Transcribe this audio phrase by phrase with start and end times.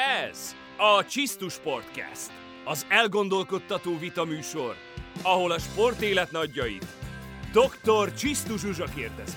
[0.00, 2.32] Ez a Csisztus Sportcast,
[2.64, 4.76] az elgondolkodtató vitaműsor,
[5.22, 6.86] ahol a sportélet nagyjait
[7.52, 8.14] dr.
[8.14, 9.36] Csisztus Zsuzsa kérdezi.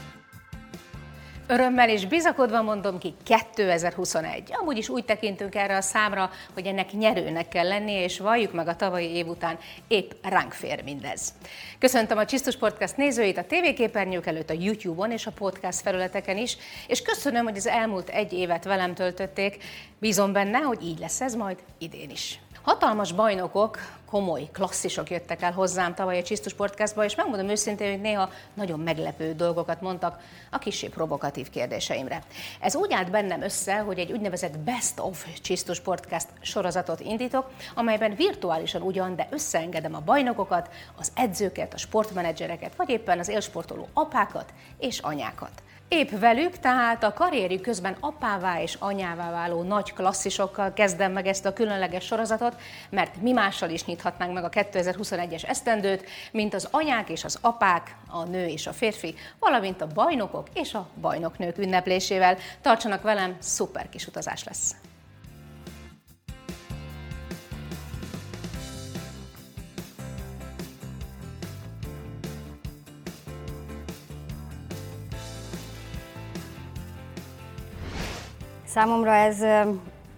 [1.47, 4.43] Örömmel és bizakodva mondom ki 2021.
[4.61, 8.67] Amúgy is úgy tekintünk erre a számra, hogy ennek nyerőnek kell lennie, és valljuk meg
[8.67, 9.57] a tavalyi év után
[9.87, 11.33] épp ránk fér mindez.
[11.79, 16.57] Köszöntöm a Csisztus Podcast nézőit a tévéképernyők előtt, a YouTube-on és a podcast felületeken is,
[16.87, 19.63] és köszönöm, hogy az elmúlt egy évet velem töltötték.
[19.99, 22.39] Bízom benne, hogy így lesz ez majd idén is.
[22.63, 23.77] Hatalmas bajnokok,
[24.09, 28.79] komoly klasszisok jöttek el hozzám tavaly a Csisztus Podcastba, és megmondom őszintén, hogy néha nagyon
[28.79, 30.19] meglepő dolgokat mondtak
[30.51, 32.23] a kisé provokatív kérdéseimre.
[32.59, 38.15] Ez úgy állt bennem össze, hogy egy úgynevezett Best of Csisztus Podcast sorozatot indítok, amelyben
[38.15, 44.53] virtuálisan ugyan, de összeengedem a bajnokokat, az edzőket, a sportmenedzsereket, vagy éppen az élsportoló apákat
[44.79, 45.63] és anyákat.
[45.93, 51.45] Épp velük, tehát a karrierjük közben apává és anyává váló nagy klasszisokkal kezdem meg ezt
[51.45, 52.55] a különleges sorozatot,
[52.89, 57.95] mert mi mással is nyithatnánk meg a 2021-es esztendőt, mint az anyák és az apák,
[58.07, 62.37] a nő és a férfi, valamint a bajnokok és a bajnoknők ünneplésével.
[62.61, 64.75] Tartsanak velem, szuper kis utazás lesz!
[78.73, 79.41] Számomra ez,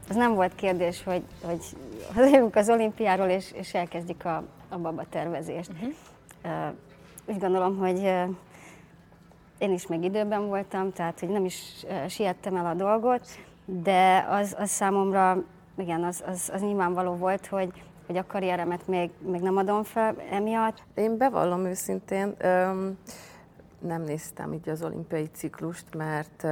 [0.09, 1.64] ez nem volt kérdés, hogy, hogy
[2.14, 5.72] hazajövünk az olimpiáról, és, és elkezdjük a, a baba tervezést.
[5.72, 6.73] Uh-huh.
[7.25, 8.00] Úgy gondolom, hogy
[9.58, 13.28] én is még időben voltam, tehát hogy nem is siettem el a dolgot,
[13.66, 15.44] de az, az számomra,
[15.78, 20.16] igen, az, az, az nyilvánvaló volt, hogy, hogy a karrieremet még, még nem adom fel
[20.31, 20.84] emiatt.
[20.94, 22.97] Én bevallom őszintén, öm,
[23.80, 26.47] nem néztem így az olimpiai ciklust, mert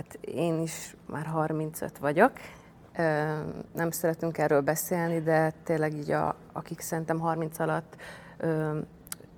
[0.00, 2.32] Hát én is már 35 vagyok,
[3.74, 7.96] nem szeretünk erről beszélni, de tényleg így a, akik szerintem 30 alatt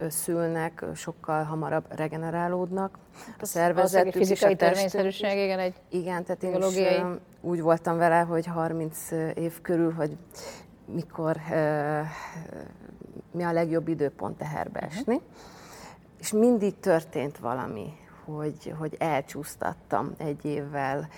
[0.08, 2.98] szülnek, sokkal hamarabb regenerálódnak.
[3.40, 7.02] A szervezet, egy fizikai törvényszerűség, igen, egy Igen, tehát én is
[7.40, 10.16] úgy voltam vele, hogy 30 év körül, hogy
[10.84, 11.36] mikor,
[13.30, 14.88] mi a legjobb időpont teherbe mhm.
[14.88, 15.14] esni.
[15.14, 15.30] Uh-huh.
[16.18, 18.00] És mindig történt valami
[18.36, 21.08] hogy, hogy elcsúsztattam egy évvel,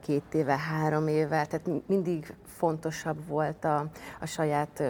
[0.00, 3.86] két éve, három évvel, tehát mindig fontosabb volt a,
[4.20, 4.82] a saját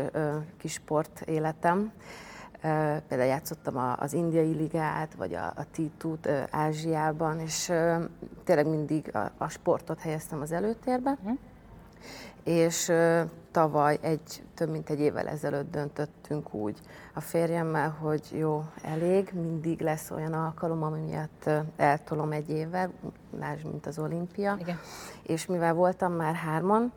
[0.59, 1.92] kis sport életem.
[3.09, 7.72] Például játszottam az indiai ligát, vagy a, a T2-t Ázsiában, és
[8.44, 11.10] tényleg mindig a, a sportot helyeztem az előtérbe.
[11.10, 11.38] Uh-huh
[12.47, 12.93] és
[13.51, 16.79] tavaly egy, több mint egy évvel ezelőtt döntöttünk úgy
[17.15, 22.91] a férjemmel, hogy jó, elég, mindig lesz olyan alkalom, ami miatt eltolom egy évvel,
[23.39, 24.57] más, mint az olimpia.
[24.61, 24.79] Igen.
[25.23, 26.93] És mivel voltam már hárman,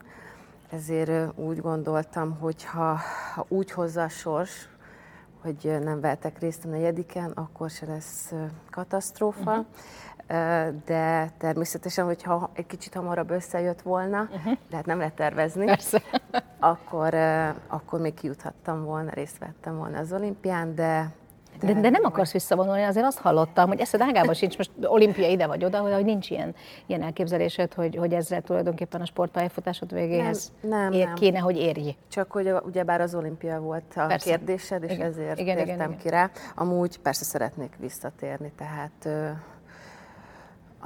[0.70, 2.98] ezért úgy gondoltam, hogy ha,
[3.34, 4.70] ha úgy hozza a sors,
[5.42, 8.34] hogy nem vettek részt a negyediken, akkor se lesz
[8.70, 9.52] katasztrófa.
[9.52, 9.66] Uh-huh
[10.85, 14.53] de természetesen, hogyha egy kicsit hamarabb összejött volna, uh-huh.
[14.69, 16.01] de hát nem lehet tervezni, Persze.
[16.59, 17.13] akkor,
[17.67, 21.12] akkor még kijuthattam volna, részt vettem volna az olimpián, de
[21.59, 25.47] de, de nem akarsz visszavonulni, azért azt hallottam, hogy eszed ágában sincs, most olimpia ide
[25.47, 30.69] vagy oda, hogy nincs ilyen, ilyen elképzelésed, hogy, hogy ezzel tulajdonképpen a sportpályafutásod végéhez nem,
[30.69, 31.13] nem, ér, nem.
[31.13, 31.95] kéne, hogy érj.
[32.12, 34.29] Csak hogy ugyebár az olimpia volt a persze.
[34.29, 35.07] kérdésed, és igen.
[35.07, 36.29] ezért igen, tértem igen, ki rá.
[36.56, 39.09] Amúgy persze szeretnék visszatérni, tehát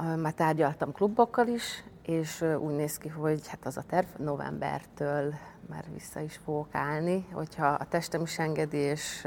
[0.02, 5.34] már tárgyaltam klubokkal is, és úgy néz ki, hogy hát az a terv novembertől
[5.68, 9.26] már vissza is fogok állni, hogyha a testem is engedi, és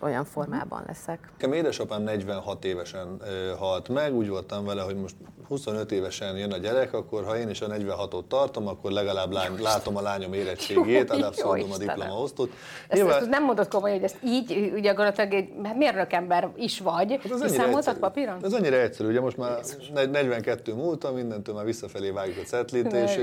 [0.00, 1.28] olyan formában leszek.
[1.32, 3.20] Nekem édesapám 46 évesen
[3.58, 5.14] halt meg, úgy voltam vele, hogy most
[5.50, 9.60] 25 évesen jön a gyerek, akkor ha én is a 46-ot tartom, akkor legalább lány,
[9.60, 12.50] látom a lányom érettségét, ad abszolút a diplomaosztót.
[12.88, 13.20] Ezt, Nyilván...
[13.20, 17.96] ezt nem mondod komolyan, hogy ezt így, ugye gyakorlatilag egy mérnökember is vagy, hát számoltad
[17.98, 18.36] papíron?
[18.42, 19.88] Ez annyira egyszerű, ugye most már Jézus.
[19.88, 23.18] 42 múltam, mindentől már visszafelé vágjuk a cetlit, és,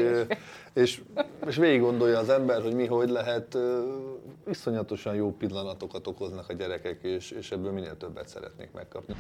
[0.74, 1.02] és,
[1.48, 3.58] és végig gondolja az ember, hogy mi hogy lehet,
[4.48, 9.16] iszonyatosan jó pillanatokat okoznak a gyerekek, és, és ebből minél többet szeretnék megkapni.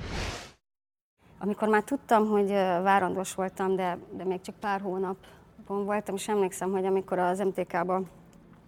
[1.40, 2.50] Amikor már tudtam, hogy
[2.84, 8.02] várandós voltam, de, de még csak pár hónapon voltam, és emlékszem, hogy amikor az MTK-ba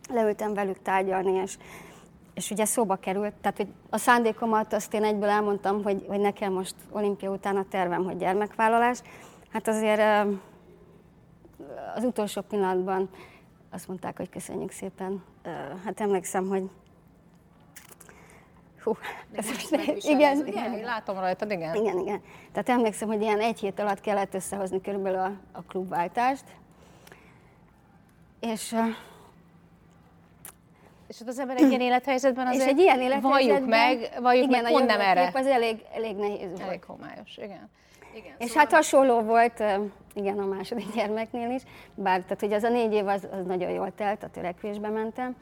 [0.10, 1.58] leültem velük tárgyalni, és,
[2.34, 6.54] és ugye szóba került, tehát hogy a szándékomat azt én egyből elmondtam, hogy, hogy nekem
[6.54, 9.02] most olimpia után a tervem, hogy gyermekvállalás.
[9.50, 10.28] Hát azért
[11.96, 13.10] az utolsó pillanatban
[13.70, 15.24] azt mondták, hogy köszönjük szépen.
[15.84, 16.70] Hát emlékszem, hogy
[18.90, 18.98] Hú,
[19.32, 21.76] ez most igen, igen, igen, látom rajtad, igen.
[21.76, 22.22] Igen, igen.
[22.52, 26.44] Tehát emlékszem, hogy ilyen egy hét alatt kellett összehozni körülbelül a, a klubváltást.
[28.40, 28.76] És
[31.08, 34.48] és ott az ember egy ilyen élethelyzetben azért és egy ilyen élethelyzetben, valljuk meg, valljuk
[34.48, 35.32] igen, meg, pont nem erre.
[35.34, 36.62] az elég, elég nehéz volt.
[36.62, 37.70] Elég homályos, igen.
[38.16, 38.64] igen és szóval...
[38.64, 39.64] hát hasonló volt,
[40.14, 41.62] igen, a második gyermeknél is,
[41.96, 45.36] bár tehát, hogy az a négy év az, az nagyon jól telt, a törekvésbe mentem.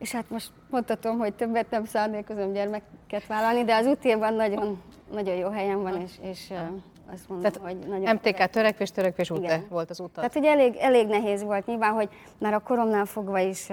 [0.00, 4.82] És hát most mondhatom, hogy többet nem szándékozom gyermeket vállalni, de az útjában nagyon,
[5.12, 6.52] nagyon jó helyen van, és, és
[7.12, 8.14] azt mondom, Tehát hogy nagyon...
[8.14, 10.14] MTK törekvés, törekvés út volt az utat.
[10.14, 11.66] Tehát, hogy elég, elég nehéz volt.
[11.66, 12.08] Nyilván, hogy
[12.38, 13.68] már a koromnál fogva is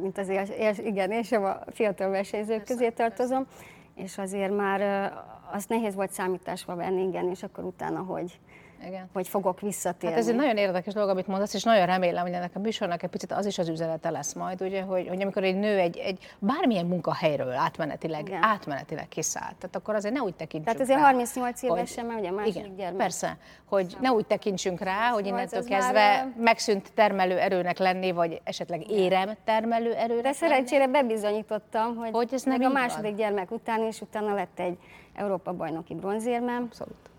[0.00, 3.46] mint azért, igen, én sem a fiatal versenyzők közé tartozom,
[3.94, 5.12] és azért már
[5.52, 8.38] azt nehéz volt számításba venni, igen, és akkor utána, hogy,
[8.86, 9.08] igen.
[9.12, 10.14] hogy fogok visszatérni.
[10.14, 13.02] Hát ez egy nagyon érdekes dolog, amit mondasz, és nagyon remélem, hogy ennek a műsornak
[13.02, 15.96] egy picit az is az üzenete lesz majd, ugye, hogy, hogy amikor egy nő egy,
[15.96, 18.42] egy bármilyen munkahelyről átmenetileg, Igen.
[18.42, 22.28] átmenetileg kiszállt, tehát akkor azért ne úgy tekintsünk Tehát azért rá, 38 évesen, mert ugye
[22.28, 22.96] a második igen, gyermek.
[23.00, 24.00] Persze, hogy szóval.
[24.10, 26.32] ne úgy tekintsünk rá, hogy innentől kezdve már...
[26.38, 32.44] megszűnt termelő erőnek lenni, vagy esetleg érem termelő erőnek De szerencsére bebizonyítottam, hogy, hogy ez
[32.44, 33.16] meg a második van.
[33.16, 34.78] gyermek után is, utána lett egy
[35.14, 36.62] Európa bajnoki bronzérmem.
[36.62, 37.10] Abszolút.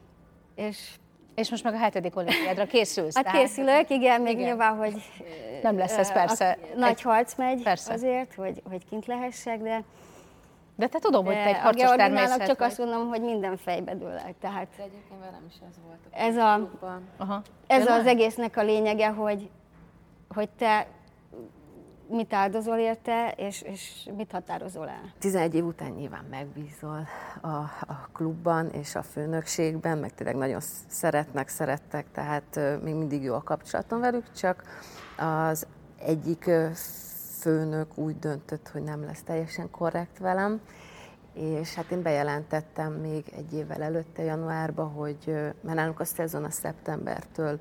[0.56, 0.90] És
[1.36, 3.16] és most meg a hetedik olimpiádra készülsz.
[3.16, 4.46] Hát készülök, igen, még igen.
[4.46, 4.94] nyilván, hogy
[5.64, 6.58] nem lesz ez persze.
[6.76, 7.94] Nagy harc megy persze.
[7.94, 9.84] azért, hogy, hogy kint lehessek, de
[10.76, 12.68] de te tudom, hogy te egy harcos természet csak vagy.
[12.68, 14.34] azt mondom, hogy minden fejbe dől el.
[14.40, 15.98] Tehát de egyébként velem is ez volt.
[16.12, 16.70] A ez a,
[17.18, 17.42] Aha.
[17.68, 19.50] ez az egésznek a lényege, hogy,
[20.30, 20.88] hogy te
[22.14, 25.14] mit áldozol érte, és, és mit határozol el?
[25.20, 27.08] 11 év után nyilván megbízol
[27.42, 27.48] a,
[27.88, 33.44] a klubban és a főnökségben, meg tényleg nagyon szeretnek, szerettek, tehát még mindig jó a
[33.44, 34.64] kapcsolatom velük, csak
[35.18, 35.68] az
[36.00, 36.50] egyik
[37.40, 40.62] főnök úgy döntött, hogy nem lesz teljesen korrekt velem,
[41.34, 45.24] és hát én bejelentettem még egy évvel előtte, januárban, hogy
[45.62, 47.60] mert nálunk a szezon a szeptembertől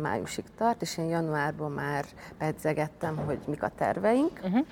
[0.00, 2.04] májusig tart, és én januárban már
[2.38, 4.40] pedzegettem, hogy mik a terveink.
[4.42, 4.66] Uh-huh.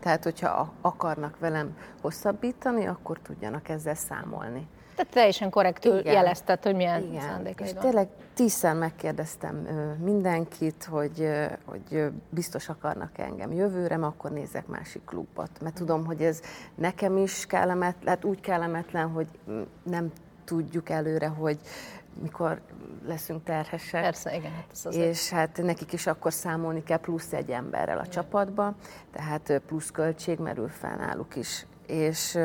[0.00, 4.68] Tehát, hogyha akarnak velem hosszabbítani, akkor tudjanak ezzel számolni.
[4.96, 6.12] Tehát teljesen korrektül Igen.
[6.12, 7.20] jelezted, hogy milyen Igen.
[7.20, 7.82] szándékaid És van.
[7.82, 9.56] tényleg tízszer megkérdeztem
[10.04, 11.28] mindenkit, hogy,
[11.64, 15.50] hogy biztos akarnak engem jövőre, akkor nézek másik klubot.
[15.60, 16.40] Mert tudom, hogy ez
[16.74, 19.26] nekem is kellemetlen, hát úgy kellemetlen, hogy
[19.82, 20.12] nem
[20.44, 21.58] tudjuk előre, hogy
[22.22, 22.60] mikor
[23.06, 24.02] leszünk terhesek.
[24.02, 24.50] Persze, igen.
[24.50, 28.12] Hát ez és hát nekik is akkor számolni kell plusz egy emberrel a igen.
[28.12, 28.74] csapatba,
[29.12, 31.66] tehát plusz költség merül fel náluk is.
[31.86, 32.38] És,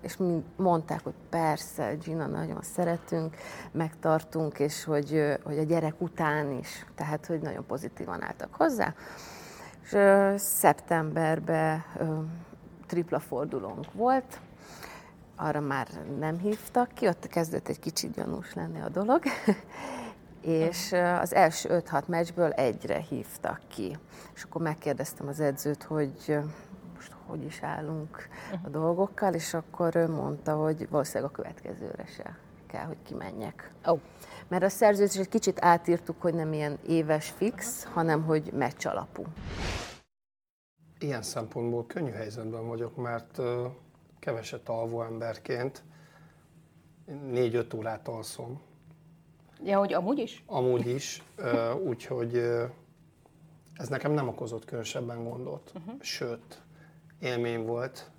[0.00, 0.16] és
[0.56, 3.36] mondták, hogy persze, Gina, nagyon szeretünk,
[3.72, 8.94] megtartunk, és hogy, hogy a gyerek után is, tehát hogy nagyon pozitívan álltak hozzá.
[9.82, 9.96] És
[10.40, 11.84] szeptemberben
[12.86, 14.40] tripla fordulónk volt,
[15.38, 15.88] arra már
[16.18, 19.22] nem hívtak ki, ott kezdett egy kicsit gyanús lenni a dolog,
[20.40, 23.98] és az első 5-6 meccsből egyre hívtak ki.
[24.34, 26.38] És akkor megkérdeztem az edzőt, hogy
[26.94, 28.28] most hogy is állunk
[28.64, 32.36] a dolgokkal, és akkor ő mondta, hogy valószínűleg a következőre se
[32.66, 33.72] kell, hogy kimenjek.
[33.84, 34.00] Oh.
[34.48, 39.24] Mert a szerződést egy kicsit átírtuk, hogy nem ilyen éves fix, hanem hogy meccs alapú.
[40.98, 43.40] Ilyen szempontból könnyű helyzetben vagyok, mert
[44.18, 45.82] keveset alvó emberként
[47.30, 48.60] négy-öt órát alszom.
[49.64, 50.42] Ja, hogy amúgy is?
[50.46, 51.22] Amúgy is,
[51.84, 52.36] úgyhogy
[53.74, 55.72] ez nekem nem okozott különösebben gondot.
[55.74, 56.02] Uh-huh.
[56.02, 56.62] Sőt,
[57.20, 58.10] élmény volt,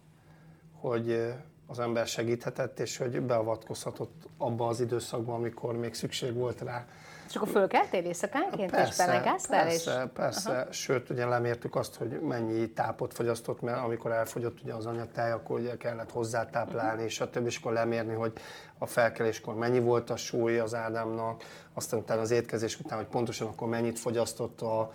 [0.72, 1.34] hogy
[1.70, 6.86] az ember segíthetett, és hogy beavatkozhatott abba az időszakban, amikor még szükség volt rá.
[7.28, 9.64] És akkor fölkeltél éjszakánként, persze, és belegáztál?
[9.64, 10.10] Persze, és...
[10.14, 10.52] persze.
[10.52, 10.72] Aha.
[10.72, 15.60] Sőt, ugye lemértük azt, hogy mennyi tápot fogyasztott, mert amikor elfogyott ugye az anyatej, akkor
[15.60, 17.06] ugye kellett hozzátáplálni, uh-huh.
[17.06, 18.34] és a többi, és akkor lemérni, hogy
[18.78, 23.48] a felkeléskor mennyi volt a súly az Ádámnak, aztán utána az étkezés után, hogy pontosan
[23.48, 24.92] akkor mennyit fogyasztott a,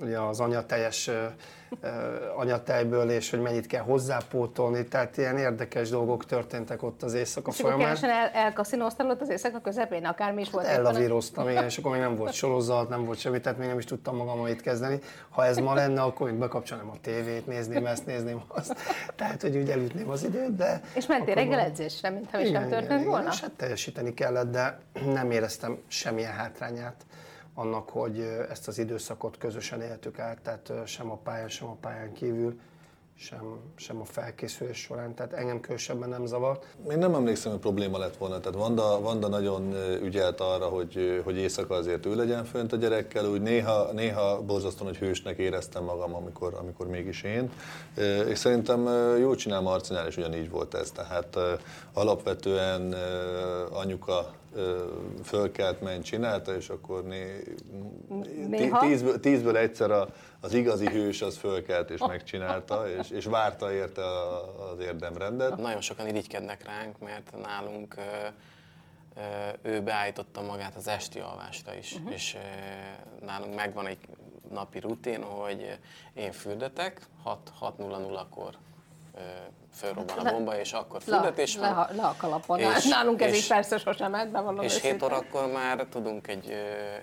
[0.00, 1.10] ugye az anyateljes
[2.36, 7.60] anyatejből, és hogy mennyit kell hozzápótolni, tehát ilyen érdekes dolgok történtek ott az éjszaka és
[7.60, 7.94] folyamán.
[7.94, 10.66] És el, elkaszinóztál ott az éjszaka közepén, akármi is volt?
[10.66, 13.78] Hát ellavíroztam, igen, és akkor még nem volt sorozat, nem volt semmi, tehát még nem
[13.78, 14.98] is tudtam magammal itt kezdeni.
[15.28, 18.76] Ha ez ma lenne, akkor még bekapcsolnám a tévét, nézném ezt, nézném azt.
[19.16, 20.80] Tehát, hogy úgy elütném az időt, de...
[20.94, 23.20] És mentél reggel edzésre, mintha is nem történt igen, volna?
[23.20, 27.06] Igen, és hát teljesíteni kellett, de nem éreztem semmilyen hátrányát
[27.58, 32.12] annak, hogy ezt az időszakot közösen éltük át, tehát sem a pályán, sem a pályán
[32.12, 32.58] kívül,
[33.20, 36.66] sem, sem a felkészülés során, tehát engem különösebben nem zavart.
[36.90, 41.36] Én nem emlékszem, hogy probléma lett volna, tehát Vanda, Vanda nagyon ügyelt arra, hogy, hogy
[41.36, 46.14] éjszaka azért ő legyen fönt a gyerekkel, úgy néha, néha borzasztóan, hogy hősnek éreztem magam,
[46.14, 47.52] amikor, amikor mégis én,
[48.28, 48.86] és szerintem
[49.18, 51.38] jól csinál Marcinál, és ugyanígy volt ez, tehát
[51.92, 52.94] alapvetően
[53.70, 54.36] anyuka
[55.24, 57.42] fölkelt, ment, csinálta, és akkor né,
[58.48, 58.80] Néha?
[58.80, 60.08] tízből, tízből egyszer a,
[60.40, 65.56] az igazi hős az fölkelt és megcsinálta, és, és várta érte a, az érdemrendet.
[65.56, 68.00] Nagyon sokan irigykednek ránk, mert nálunk ö,
[69.16, 72.12] ö, ő beállította magát az esti alvásra is, uh-huh.
[72.12, 73.98] és ö, nálunk megvan egy
[74.50, 75.78] napi rutin, hogy
[76.14, 78.56] én fürdetek, 6.00-kor
[79.78, 81.70] fölrobban a bomba, és akkor fürdetés van.
[81.70, 82.58] Le, le a kalapon.
[82.58, 84.90] És, Nálunk ez és, így persze sosem ment, bevallom És őszintén.
[84.90, 86.52] 7 órakor már tudunk egy,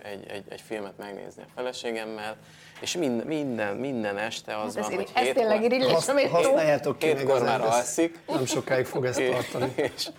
[0.03, 2.35] egy, egy, egy filmet megnézni a feleségemmel,
[2.79, 6.29] és minden, minden, minden este az Ez, van, hogy ez hétkor, tényleg irigylés, Hasz, amit
[6.29, 8.19] használjátok ki hétkor már alszik.
[8.27, 9.73] Nem sokáig fog ezt tartani.
[9.75, 10.09] És,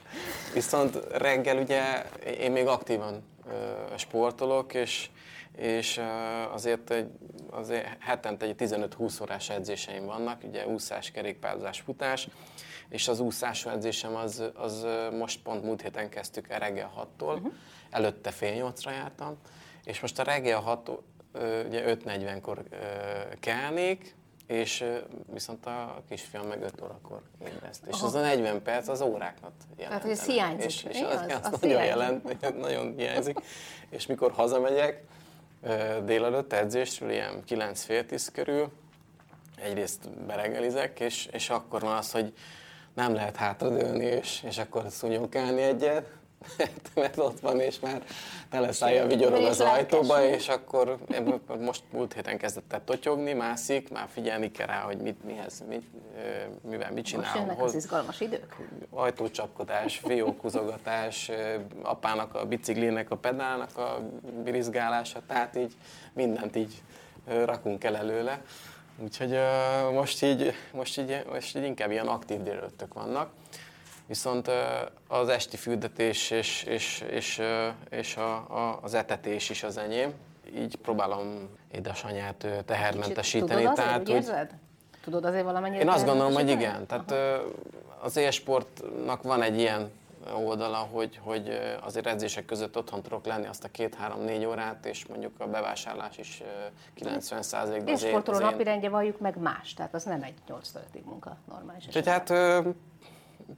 [0.55, 1.83] viszont reggel ugye
[2.41, 3.53] én még aktívan ö,
[3.97, 5.09] sportolok, és,
[5.57, 6.01] és
[6.53, 7.11] azért, egy,
[7.51, 12.29] azért hetente egy 15-20 órás edzéseim vannak, ugye úszás, kerékpározás, futás,
[12.89, 14.87] és az úszású edzésem az, az
[15.19, 17.53] most pont múlt héten kezdtük el reggel 6-tól, uh-huh.
[17.91, 19.37] előtte fél 8-ra jártam,
[19.85, 20.91] és most a reggel 6
[21.33, 22.77] ö, ugye 5.40-kor ö,
[23.41, 24.15] kelnék,
[24.47, 24.85] és
[25.33, 27.87] viszont a kisfiam meg 5 órakor ébreszt.
[27.87, 30.03] És az a 40 perc az óráknak jelent.
[30.03, 30.65] hogy ez hiányzik.
[30.65, 31.89] És, és az, az- az, az nagyon hiányzik.
[32.41, 33.39] jelent, nagyon hiányzik.
[33.91, 35.03] És mikor hazamegyek,
[36.05, 38.73] délelőtt edzésről, ilyen 9 fél 10 körül,
[39.57, 42.33] egyrészt bereggelizek, és, és akkor van az, hogy
[42.95, 46.09] nem lehet hátradőlni, és, és akkor szúnyogálni egyet,
[46.95, 48.03] mert ott van, és már
[48.51, 50.99] teleszállja vigyorog az ajtóba, és akkor
[51.61, 55.85] most múlt héten kezdett el totyogni, mászik, már figyelni kell rá, hogy mit, mihez, mit,
[56.61, 58.57] mivel mit Most csinál, jönnek hol, az izgalmas idők.
[58.91, 64.01] ajtócsapkodás, fiókhúzogatás, ö, apának a biciklinek, a pedálnak a
[64.45, 65.73] birizgálása, tehát így
[66.13, 66.83] mindent így
[67.27, 68.43] rakunk el előle.
[68.99, 73.31] Úgyhogy ö, most így, most, így, most így inkább ilyen aktív délelőttök vannak.
[74.07, 74.51] Viszont
[75.09, 77.43] az esti fürdetés és, és, és,
[77.91, 80.13] és a, a, az etetés is az enyém.
[80.57, 83.61] Így próbálom édesanyát tehermentesíteni.
[83.63, 84.55] Tudod azért, tehát úgy- érzed?
[85.05, 85.83] Tudod azért valamennyire?
[85.83, 86.87] én azt gondolom, hogy igen.
[86.87, 87.37] Tehát ö,
[88.01, 89.91] az élsportnak van egy ilyen
[90.35, 95.33] oldala, hogy, hogy azért edzések között otthon tudok lenni azt a két-három-négy órát, és mondjuk
[95.39, 96.43] a bevásárlás is
[97.01, 100.71] ö, 90%-ban És én, sportoló én napirendje valljuk meg más, tehát az nem egy 8
[100.95, 101.87] 5 munka normális.
[101.87, 102.33] Úgyhogy hát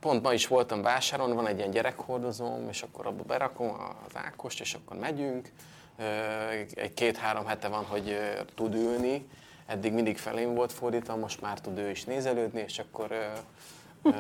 [0.01, 3.69] pont ma is voltam vásáron, van egy ilyen gyerekhordozóm, és akkor abba berakom
[4.07, 5.49] az Ákost, és akkor megyünk.
[6.75, 8.19] Egy két-három hete van, hogy
[8.55, 9.29] tud ülni.
[9.67, 13.33] Eddig mindig felém volt fordítva, most már tud ő is nézelődni, és akkor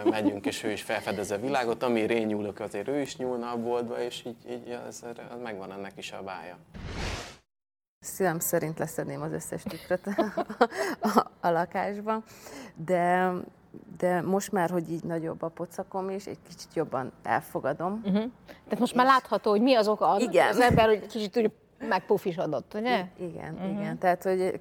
[0.04, 1.82] megyünk, és ő is felfedez a világot.
[1.82, 5.72] Ami én nyúlok, azért ő is nyúlna a boltba, és így, így ez, ez megvan
[5.72, 6.58] ennek is a bája.
[8.00, 10.06] Szívem szerint leszedném az összes tükröt
[11.00, 12.24] a, a lakásban,
[12.74, 13.32] de,
[13.98, 17.92] de most már, hogy így nagyobb a pocakom is, egy kicsit jobban elfogadom.
[17.92, 18.30] Uh-huh.
[18.46, 20.48] Tehát most már látható, hogy mi az oka annak, Igen.
[20.48, 23.06] az ember, hogy kicsit úgy megpufisodott, ugye?
[23.16, 23.70] Igen, uh-huh.
[23.70, 23.98] igen.
[23.98, 24.60] Tehát, hogy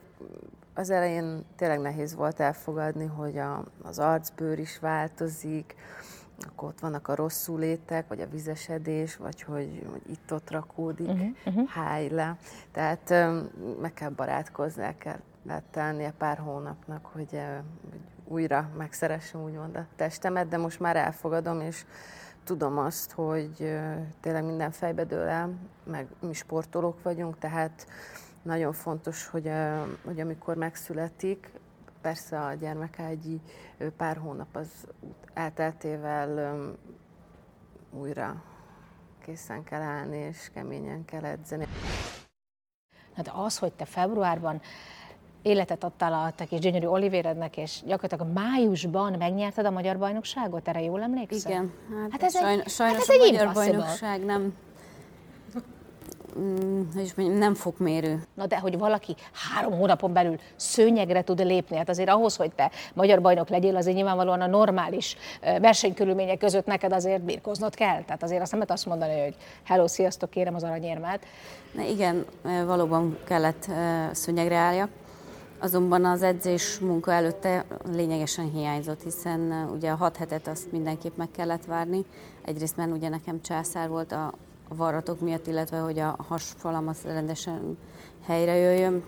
[0.74, 5.76] az elején tényleg nehéz volt elfogadni, hogy a, az arcbőr is változik,
[6.46, 11.30] akkor ott vannak a rosszul létek, vagy a vizesedés, vagy hogy, hogy itt-ott rakódik, uh-huh,
[11.46, 11.70] uh-huh.
[11.70, 12.38] háj le.
[12.72, 13.10] Tehát
[13.82, 17.42] meg kell barátkozni, el kell lehet tennie pár hónapnak, hogy,
[17.90, 21.86] hogy újra megszeressem úgymond a testemet, de most már elfogadom, és
[22.44, 23.78] tudom azt, hogy
[24.20, 25.54] tényleg minden fejbe dől el,
[25.84, 27.88] meg mi sportolók vagyunk, tehát
[28.42, 29.52] nagyon fontos, hogy,
[30.06, 31.52] hogy amikor megszületik,
[32.02, 33.42] persze a gyermekágyi
[33.98, 34.68] pár hónap az
[35.34, 36.60] elteltével
[37.92, 38.44] újra
[39.22, 41.68] készen kell állni, és keményen kell edzeni.
[43.16, 44.62] Hát az, hogy te februárban
[45.48, 50.82] életet adtál a te kis gyönyörű Olivérednek, és gyakorlatilag májusban megnyerted a magyar bajnokságot, erre
[50.82, 51.52] jól emlékszel?
[51.52, 54.54] Igen, hát, Hát hát ez egy- sajn, hát sajnos ez a egy magyar bajnokság nem,
[56.40, 58.24] mm, hogy is mondjam, nem fokmérő.
[58.34, 62.72] Na de hogy valaki három hónapon belül szőnyegre tud lépni, hát azért ahhoz, hogy te
[62.94, 68.04] magyar bajnok legyél, azért nyilvánvalóan a normális versenykörülmények között neked azért birkoznod kell.
[68.04, 71.26] Tehát azért azt nem lehet azt mondani, hogy hello, sziasztok, kérem az aranyérmát.
[71.72, 72.26] Na igen,
[72.66, 73.68] valóban kellett
[74.12, 74.90] szőnyegre álljak.
[75.60, 81.32] Azonban az edzés munka előtte lényegesen hiányzott, hiszen ugye a hat hetet azt mindenképp meg
[81.32, 82.06] kellett várni.
[82.46, 84.34] Egyrészt mert ugye nekem császár volt a
[84.70, 87.78] varratok miatt, illetve hogy a hasfalam az rendesen
[88.26, 89.04] helyre jöjjön.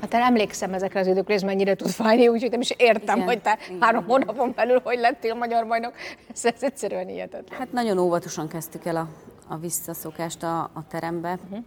[0.00, 3.28] Hát én emlékszem ezekre az időkre, ez mennyire tud fájni, úgyhogy nem is értem, Igen,
[3.28, 3.80] hogy te igen.
[3.80, 5.92] három hónapon belül hogy lettél magyar bajnok.
[6.32, 7.58] Ez, ez egyszerűen hihetetlen.
[7.58, 9.08] Hát nagyon óvatosan kezdtük el a,
[9.48, 11.38] a visszaszokást a, a terembe.
[11.48, 11.58] Mhm.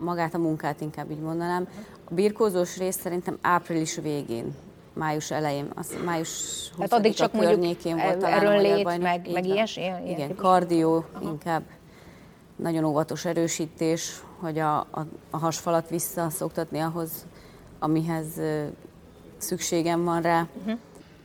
[0.00, 1.68] Magát a munkát inkább így mondanám.
[2.10, 4.54] A birkózós rész szerintem április végén,
[4.92, 6.28] május elején, az május
[6.68, 9.02] 20 Tehát addig csak környékén volt talán a magyar erőnlét, bajnok.
[9.02, 11.62] meg- meg ilyes- ilyen- ilyen Igen, kardió inkább.
[12.56, 17.10] nagyon óvatos erősítés, hogy a, a, a hasfalat visszaszoktatni ahhoz,
[17.78, 18.26] amihez
[19.36, 20.46] szükségem van rá.
[20.60, 20.78] Uh-huh.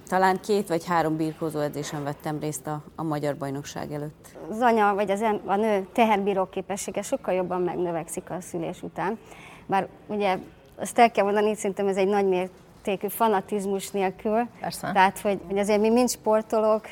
[0.08, 4.28] Talán két vagy három birkózó edzésen vettem részt a, a magyar bajnokság előtt.
[4.50, 9.20] Az anya vagy az em, a nő teherbíró képessége sokkal jobban megnövekszik a szülés után.
[9.66, 10.38] Bár ugye
[10.76, 14.48] azt el kell mondani, szerintem ez egy nagy mértékű fanatizmus nélkül.
[14.60, 14.92] Persze.
[14.92, 16.86] Tehát, hogy, hogy azért mi mind sportolók,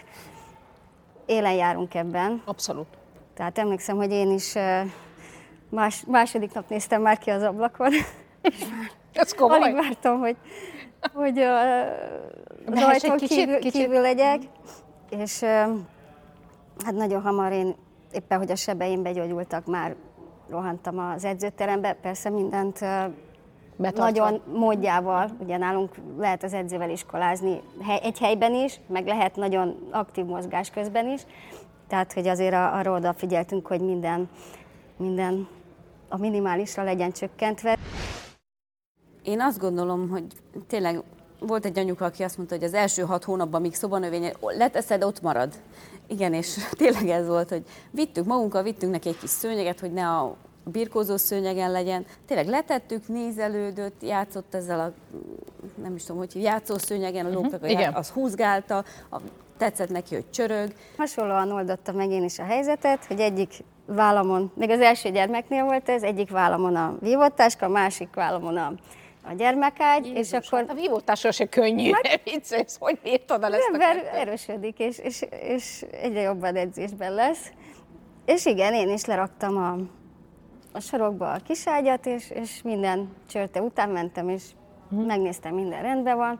[1.25, 2.41] élen járunk ebben.
[2.46, 2.88] Abszolút.
[3.34, 4.53] Tehát emlékszem, hogy én is
[5.70, 7.91] más, második nap néztem már ki az ablakon,
[9.25, 9.58] Ez komoly.
[9.58, 10.36] Alig vártam, hogy,
[11.13, 13.82] hogy uh, az ajtón kicsit, kívül, kicsit.
[13.82, 14.39] kívül legyek,
[15.10, 15.42] és
[16.86, 17.75] hát nagyon hamar én
[18.13, 19.96] éppen, hogy a sebeim begyógyultak, már
[20.50, 22.80] rohantam az edzőterembe, persze mindent
[23.75, 24.03] Betartva.
[24.03, 27.62] nagyon módjával, ugye nálunk lehet az edzővel iskolázni
[28.01, 31.22] egy helyben is, meg lehet nagyon aktív mozgás közben is,
[31.88, 34.30] tehát hogy azért a- arra odafigyeltünk, hogy minden,
[34.98, 35.48] minden
[36.10, 37.77] a minimálisra legyen csökkentve.
[39.24, 40.25] Én azt gondolom, hogy
[40.68, 41.03] tényleg
[41.39, 45.22] volt egy anyuka, aki azt mondta, hogy az első hat hónapban, míg szobanövénye leteszed, ott
[45.22, 45.53] marad.
[46.08, 50.08] Igen, és tényleg ez volt, hogy vittük magunkkal, vittünk neki egy kis szőnyeget, hogy ne
[50.10, 52.06] a birkózó szőnyegen legyen.
[52.25, 54.92] Tényleg letettük, nézelődött, játszott ezzel a,
[55.82, 57.94] nem is tudom, hogy játszó szőnyegen, a lógtak, igen.
[57.94, 59.18] az húzgálta, a,
[59.58, 60.74] tetszett neki, hogy csörög.
[60.98, 65.89] Hasonlóan oldottam meg én is a helyzetet, hogy egyik vállamon, még az első gyermeknél volt
[65.89, 68.74] ez, egyik vállamon a vívottáska, a másik vállamon a,
[69.30, 73.80] a gyermekágy, és akkor A vívótásra se könnyű, ne viccelsz, hogy bírtad el ezt az
[73.80, 74.20] a ember kettőt?
[74.20, 77.51] erősödik, és, és, és egyre jobban edzésben lesz.
[78.25, 79.77] És igen, én is leraktam a,
[80.72, 84.44] a sarokba a kiságyat, és, és minden csörte után mentem, és
[84.89, 86.39] megnéztem, minden rendben van.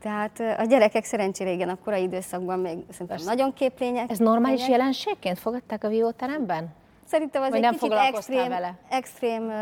[0.00, 4.10] Tehát a gyerekek szerencsére igen, a korai időszakban még szerintem nagyon képlények.
[4.10, 4.78] Ez normális lények.
[4.78, 6.74] jelenségként fogadták a vívóteremben?
[7.04, 8.74] Szerintem az Vagy egy nem kicsit extrém, vele?
[8.88, 9.52] extrém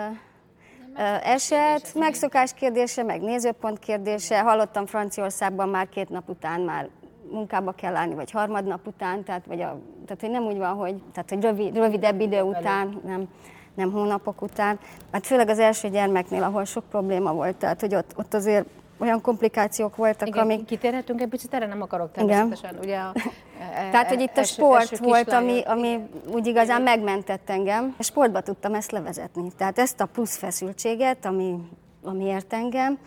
[1.22, 4.40] eset, megszokás kérdése, meg nézőpont kérdése.
[4.40, 6.88] Hallottam Franciaországban már két nap után már
[7.30, 11.02] munkába kell állni, vagy harmadnap után, tehát, vagy a, tehát hogy nem úgy van, hogy,
[11.12, 13.28] tehát, hogy rövid, rövidebb idő után, nem,
[13.74, 14.78] nem hónapok után.
[15.12, 18.66] Hát főleg az első gyermeknél, ahol sok probléma volt, tehát hogy ott, ott azért
[18.98, 20.64] olyan komplikációk voltak, Igen, amik...
[20.64, 22.76] kitérhetünk egy picit, erre nem akarok természetesen.
[22.82, 23.12] Ugye a,
[23.76, 26.00] e- Tehát, hogy itt a első- sport első volt, ami, ami
[26.32, 27.94] úgy igazán megmentett engem.
[27.98, 29.52] A sportba tudtam ezt levezetni.
[29.56, 31.56] Tehát ezt a plusz feszültséget, ami,
[32.02, 32.98] ami ért engem,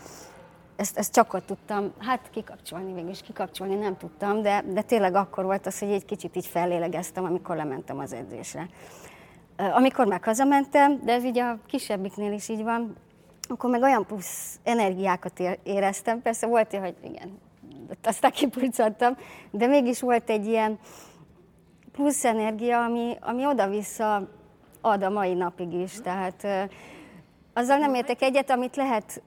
[0.77, 5.15] ezt, ezt csak ott tudtam, hát kikapcsolni, végül is kikapcsolni nem tudtam, de, de tényleg
[5.15, 8.69] akkor volt az, hogy egy kicsit így fellélegeztem, amikor lementem az edzésre.
[9.57, 12.95] Amikor meg hazamentem, de ez ugye a kisebbiknél is így van,
[13.47, 16.21] akkor meg olyan plusz energiákat ér- éreztem.
[16.21, 17.39] Persze volt olyan, hogy igen,
[18.03, 19.17] aztán kipurcanttam,
[19.51, 20.79] de mégis volt egy ilyen
[21.91, 24.27] plusz energia, ami, ami oda-vissza
[24.81, 26.01] ad a mai napig is.
[26.01, 26.47] Tehát
[27.53, 29.21] azzal nem értek egyet, amit lehet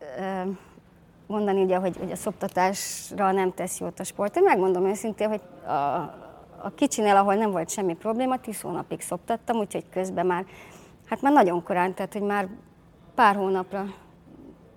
[1.27, 4.37] mondani, ugye, hogy, hogy a szoptatásra nem tesz jót a sport.
[4.37, 5.73] Én megmondom őszintén, hogy a,
[6.63, 10.45] a kicsinél, ahol nem volt semmi probléma, tíz hónapig szoptattam, úgyhogy közben már,
[11.07, 12.49] hát már nagyon korán, tehát hogy már
[13.15, 13.85] pár hónapra,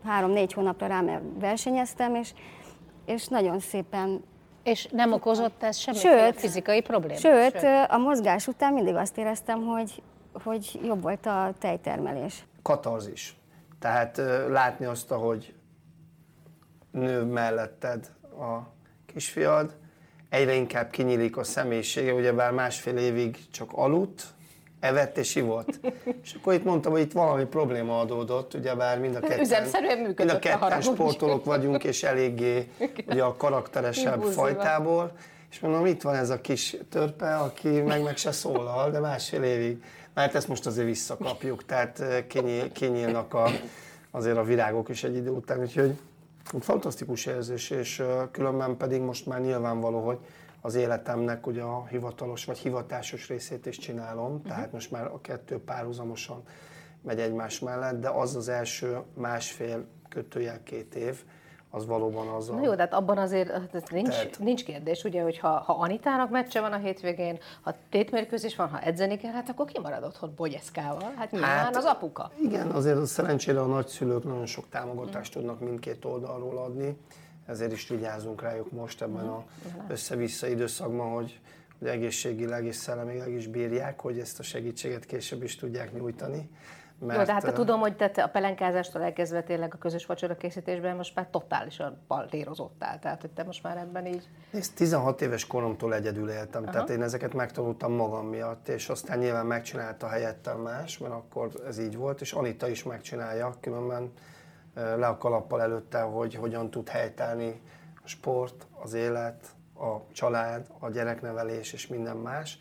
[0.05, 2.33] három-négy hónapra rám versenyeztem, és,
[3.05, 4.23] és nagyon szépen
[4.63, 7.19] És nem okozott ez semmiféle Sőt, fizikai problémát?
[7.19, 10.01] Sőt, a mozgás után mindig azt éreztem, hogy,
[10.43, 12.45] hogy jobb volt a tejtermelés.
[12.61, 13.35] Katarzis.
[13.79, 15.53] Tehát látni azt, hogy
[16.91, 18.59] nő melletted a
[19.05, 19.75] kisfiad,
[20.29, 24.23] egyre inkább kinyílik a személyisége, ugyebár másfél évig csak aludt,
[24.83, 25.79] evett és ivott.
[26.23, 29.37] És akkor itt mondtam, hogy itt valami probléma adódott, ugyebár mind a ketten,
[30.01, 30.87] mind a a ketten haragudj.
[30.93, 32.67] sportolók vagyunk, és eléggé
[33.07, 34.45] ugye a karakteresebb Impulzívak.
[34.45, 35.11] fajtából.
[35.51, 39.43] És mondom, itt van ez a kis törpe, aki meg meg se szólal, de másfél
[39.43, 39.83] évig.
[40.13, 43.49] Mert ezt most azért visszakapjuk, tehát eh, kinyíl, kinyílnak a,
[44.11, 45.97] azért a virágok is egy idő után, úgyhogy
[46.59, 50.17] fantasztikus érzés, és eh, különben pedig most már nyilvánvaló, hogy
[50.65, 55.59] az életemnek ugye a hivatalos vagy hivatásos részét is csinálom, tehát most már a kettő
[55.63, 56.43] párhuzamosan
[57.01, 61.23] megy egymás mellett, de az az első másfél kötőjel két év,
[61.69, 62.53] az valóban az a...
[62.53, 65.47] Na jó, de hát abban azért hát ez nincs, Tehát- nincs kérdés, ugye, hogy ha,
[65.47, 70.03] ha Anitának meccse van a hétvégén, ha tétmérkőzés van, ha edzeni kell, hát akkor kimarad
[70.03, 71.13] otthon bogyeszkával.
[71.15, 72.31] Hát nyilván Hát- az apuka.
[72.43, 76.97] Igen, azért szerencsére a nagyszülők nagyon sok támogatást tudnak mindkét oldalról adni,
[77.45, 79.43] ezért is vigyázunk rájuk most ebben a
[79.87, 81.39] össze-vissza időszakban, hogy,
[81.79, 86.49] hogy egészségileg és szellemileg is bírják, hogy ezt a segítséget később is tudják nyújtani,
[86.99, 90.95] Mert, Jó, de hát tudom, hogy te a pelenkázástól elkezdve tényleg a közös vacsora készítésben
[90.95, 94.27] most már totálisan paltérozottál, tehát hogy te most már ebben így...
[94.51, 96.71] Nézd, 16 éves koromtól egyedül éltem, Aha.
[96.71, 101.79] tehát én ezeket megtanultam magam miatt, és aztán nyilván megcsinálta helyettem más, mert akkor ez
[101.79, 104.11] így volt, és Anita is megcsinálja, különben
[104.73, 107.61] le a kalappal előtte, hogy hogyan tud helytállni
[108.03, 109.45] a sport, az élet,
[109.79, 112.57] a család, a gyereknevelés és minden más.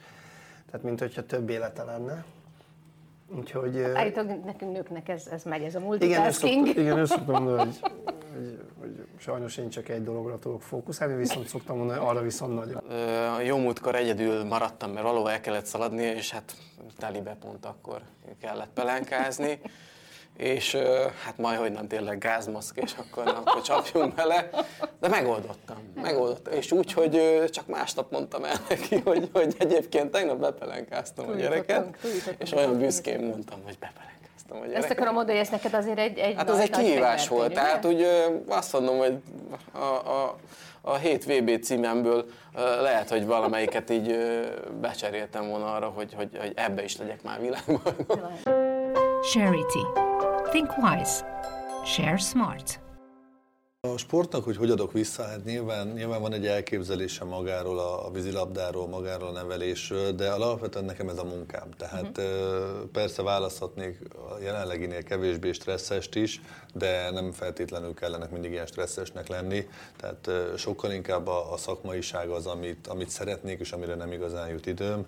[0.67, 2.25] Tehát, mint hogyha több élete lenne.
[3.37, 3.81] Úgyhogy...
[3.81, 6.67] Állítólag nekünk nőknek ez, ez megy, ez a multitasking.
[6.67, 7.81] Igen, igen, ezt szoktam mondani, hogy,
[8.35, 12.83] hogy, hogy, sajnos én csak egy dologra tudok fókuszálni, viszont szoktam mondani, arra viszont nagyon.
[13.37, 16.57] A jó múltkor egyedül maradtam, mert valahol el kellett szaladni, és hát
[16.99, 18.03] telibe pont akkor
[18.41, 19.61] kellett pelenkázni
[20.37, 20.77] és
[21.25, 24.51] hát majd, hogy nem tényleg gázmaszk, és akkor, nem, akkor csapjunk bele,
[25.01, 30.39] de megoldottam, megoldottam, és úgy, hogy csak másnap mondtam el neki, hogy, hogy egyébként tegnap
[30.39, 31.97] bepelenkáztam a gyereket,
[32.39, 34.83] és olyan büszkén mondtam, hogy bepelenkáztam a gyereket.
[34.83, 37.85] Ezt akarom mondani, hogy ez neked azért egy, egy Hát az egy kihívás volt, tehát
[37.85, 38.07] úgy
[38.49, 39.17] azt mondom, hogy
[39.73, 39.79] a,
[40.11, 40.37] a,
[40.81, 42.25] a 7 VB címemből
[42.81, 44.17] lehet, hogy valamelyiket így
[44.81, 47.83] becseréltem volna arra, hogy, hogy, hogy ebbe is legyek már világban.
[49.33, 50.12] Charity.
[50.53, 51.25] Think wise.
[51.87, 52.77] Share smart.
[53.89, 58.11] A sportnak, hogy hogy adok vissza, hát nyilván, nyilván van egy elképzelése magáról, a, a
[58.11, 61.71] vízilabdáról, magáról a nevelésről, de alapvetően nekem ez a munkám.
[61.77, 62.91] Tehát uh-huh.
[62.93, 66.41] persze választhatnék a jelenleginél kevésbé stresszest is,
[66.75, 69.69] de nem feltétlenül kellenek mindig ilyen stresszesnek lenni.
[69.97, 74.67] Tehát sokkal inkább a, a szakmaiság az, amit, amit szeretnék, és amire nem igazán jut
[74.67, 75.07] időm.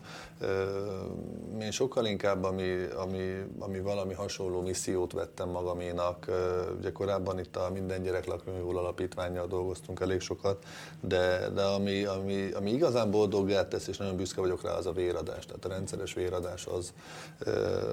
[1.61, 6.27] Én sokkal inkább, ami, ami, ami valami hasonló missziót vettem magaménak.
[6.79, 10.65] Ugye korábban itt a Minden Gyerek Lakjon Jól Alapítványjal dolgoztunk elég sokat,
[11.01, 14.93] de, de ami, ami, ami igazán boldoggá tesz, és nagyon büszke vagyok rá, az a
[14.93, 15.47] véradás.
[15.47, 16.93] Tehát a rendszeres véradás az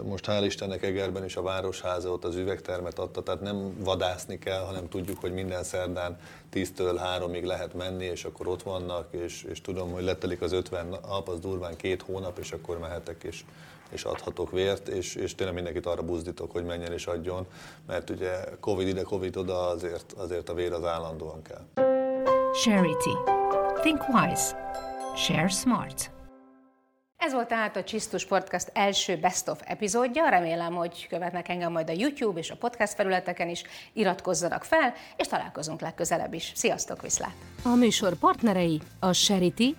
[0.03, 4.63] most hál' Istennek Egerben is a Városháza ott az üvegtermet adta, tehát nem vadászni kell,
[4.63, 6.17] hanem tudjuk, hogy minden szerdán
[6.53, 10.87] 10-től 3-ig lehet menni, és akkor ott vannak, és, és tudom, hogy letelik az 50
[10.87, 13.43] nap, az durván két hónap, és akkor mehetek, és,
[13.91, 17.47] és adhatok vért, és, és tényleg mindenkit arra buzdítok, hogy menjen és adjon,
[17.87, 21.85] mert ugye Covid ide, Covid oda, azért, azért a vér az állandóan kell.
[22.63, 23.17] Charity.
[23.81, 24.75] Think wise.
[25.15, 26.11] Share smart.
[27.17, 30.29] Ez volt tehát a Csisztus Podcast első Best of epizódja.
[30.29, 33.63] Remélem, hogy követnek engem majd a YouTube és a podcast felületeken is.
[33.93, 36.51] Iratkozzanak fel, és találkozunk legközelebb is.
[36.55, 37.33] Sziasztok, viszlát!
[37.63, 39.75] A műsor partnerei a Charity,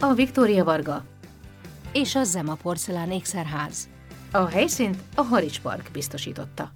[0.00, 1.04] a Viktória Varga
[1.92, 3.88] és a Zema Porcelán Ékszerház.
[4.32, 6.72] A helyszínt a Harics Park biztosította.